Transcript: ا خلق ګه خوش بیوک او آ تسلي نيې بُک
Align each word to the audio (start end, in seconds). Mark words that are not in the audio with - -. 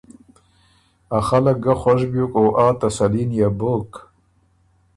ا 1.17 1.19
خلق 1.27 1.55
ګه 1.63 1.73
خوش 1.81 2.01
بیوک 2.11 2.33
او 2.39 2.45
آ 2.65 2.65
تسلي 2.81 3.23
نيې 3.29 3.49
بُک 3.57 3.91